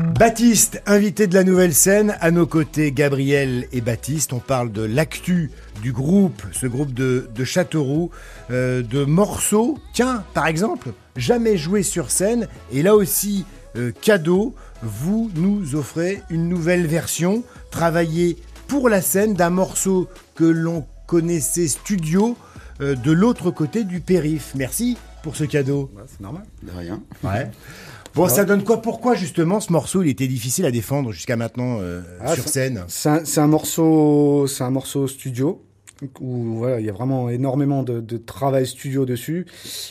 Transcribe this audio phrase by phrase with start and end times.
[0.00, 4.32] Baptiste, invité de la nouvelle scène, à nos côtés Gabriel et Baptiste.
[4.32, 5.50] On parle de l'actu
[5.82, 8.10] du groupe, ce groupe de, Châteauroux,
[8.50, 9.78] euh, de morceaux.
[9.92, 12.48] Tiens, par exemple, jamais joué sur scène.
[12.72, 13.44] Et là aussi,
[13.76, 18.38] euh, cadeau, vous nous offrez une nouvelle version, travaillée
[18.68, 22.38] pour la scène d'un morceau que l'on connaissait studio
[22.80, 24.52] euh, de l'autre côté du périph.
[24.54, 25.90] Merci pour ce cadeau?
[26.06, 26.42] C'est normal.
[26.62, 27.02] De rien.
[27.22, 27.50] Ouais.
[28.14, 28.82] Bon, ça donne quoi?
[28.82, 32.82] Pourquoi justement ce morceau il était difficile à défendre jusqu'à maintenant euh, Ah, sur scène?
[32.88, 35.62] C'est un, morceau, c'est un morceau studio
[36.20, 39.46] où voilà, il y a vraiment énormément de, de travail studio dessus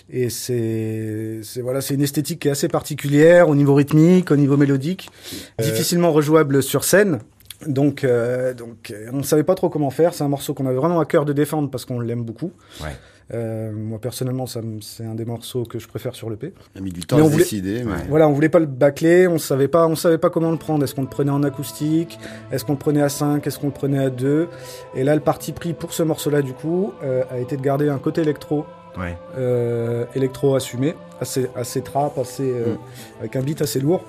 [0.10, 4.58] et c'est, voilà, c'est une esthétique qui est assez particulière au niveau rythmique, au niveau
[4.58, 5.10] mélodique,
[5.58, 7.20] difficilement rejouable sur scène.
[7.68, 10.14] Donc, euh, donc, euh, on ne savait pas trop comment faire.
[10.14, 12.54] C'est un morceau qu'on avait vraiment à cœur de défendre parce qu'on l'aime beaucoup.
[12.82, 12.96] Ouais.
[13.34, 16.54] Euh, moi personnellement, c'est un des morceaux que je préfère sur le P.
[16.76, 17.84] On a mis du temps Mais à on se voulait- décider.
[17.84, 17.92] Mais...
[18.10, 20.84] Voilà, on voulait pas le bâcler, on savait pas, on savait pas comment le prendre.
[20.84, 22.20] Est-ce qu'on le prenait en acoustique?
[22.52, 24.48] Est-ce qu'on le prenait à 5 Est-ce qu'on le prenait à 2
[24.96, 27.88] Et là, le parti pris pour ce morceau-là, du coup, euh, a été de garder
[27.90, 28.66] un côté électro,
[28.98, 29.16] Ouais.
[29.38, 32.76] euh, électro assumé, assez, assez trap, assez, euh,
[33.20, 34.04] avec un beat assez lourd,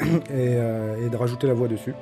[0.00, 1.94] et, euh, et de rajouter la voix dessus.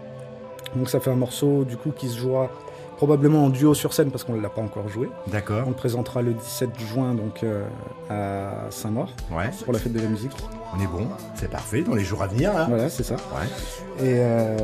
[0.76, 2.50] Donc ça fait un morceau, du coup, qui se jouera
[2.98, 5.08] probablement en duo sur scène parce qu'on ne l'a pas encore joué.
[5.26, 5.66] On D'accord.
[5.68, 7.64] le présentera le 17 juin, donc euh,
[8.10, 9.50] à Saint-Maur, Ouais.
[9.64, 10.32] pour la fête de la musique.
[10.76, 11.06] On est bon.
[11.36, 12.52] C'est parfait dans les jours à venir.
[12.52, 12.66] Là.
[12.68, 13.14] Voilà, c'est ça.
[13.14, 13.46] Ouais.
[14.00, 14.56] Et, euh,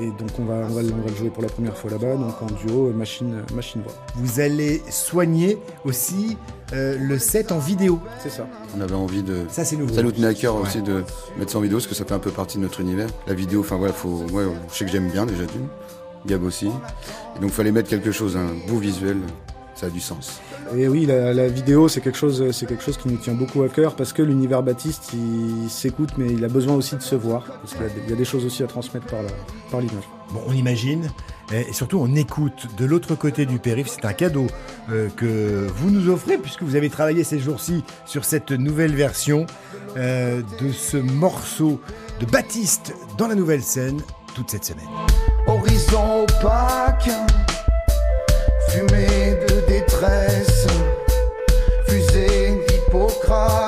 [0.00, 1.90] et donc on va, on, va, le- on va le jouer pour la première fois
[1.90, 3.92] là-bas, donc en duo, machine, machine voix.
[4.16, 6.36] Vous allez soigner aussi
[6.72, 8.00] euh, le set en vidéo.
[8.20, 8.46] C'est ça.
[8.76, 9.44] On avait envie de.
[9.50, 9.94] Ça c'est nouveau.
[9.94, 10.62] Ça nous tenait à cœur Ouais.
[10.62, 11.04] aussi de
[11.38, 13.08] mettre ça en vidéo parce que ça fait un peu partie de notre univers.
[13.26, 14.24] La vidéo, enfin voilà, faut.
[14.32, 15.68] Ouais, je sais que j'aime bien déjà d'une.
[16.26, 16.66] Gab aussi.
[17.36, 19.18] Et donc fallait mettre quelque chose, un beau visuel.
[19.74, 20.40] Ça a du sens.
[20.76, 23.62] Et oui, la, la vidéo, c'est quelque chose, c'est quelque chose qui nous tient beaucoup
[23.62, 27.14] à cœur parce que l'univers Baptiste, il s'écoute, mais il a besoin aussi de se
[27.14, 29.22] voir parce qu'il y a des- il y, a des choses aussi à transmettre par
[29.22, 29.28] la,
[29.70, 30.02] par l'image.
[30.32, 31.08] Bon, on imagine,
[31.52, 33.86] et surtout on écoute de l'autre côté du périph'.
[33.88, 34.48] C'est un cadeau
[34.90, 39.46] euh, que vous nous offrez puisque vous avez travaillé ces jours-ci sur cette nouvelle version
[39.96, 41.80] euh, de ce morceau
[42.18, 44.00] de Baptiste dans la nouvelle scène
[44.34, 44.88] toute cette semaine.
[45.48, 47.10] Horizon opaque,
[48.68, 50.66] fumée de détresse,
[51.86, 53.67] fusée d'Hippocrate,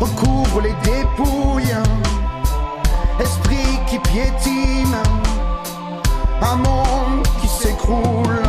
[0.00, 1.76] recouvre les dépouilles,
[3.20, 4.96] esprit qui piétine,
[6.42, 8.42] un monde qui s'écroule,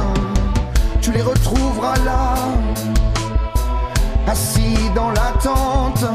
[1.01, 2.35] tu les retrouveras là,
[4.27, 6.05] assis dans l'attente,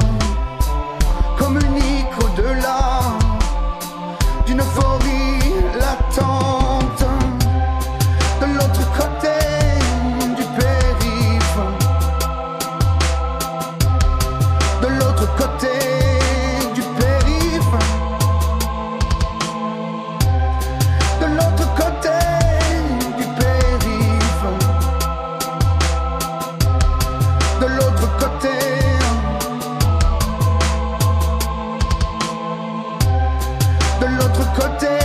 [34.56, 34.99] côté.